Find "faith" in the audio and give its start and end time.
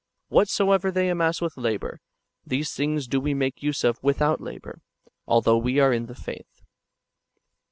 6.15-6.63